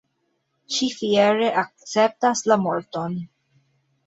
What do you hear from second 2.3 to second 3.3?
la morton.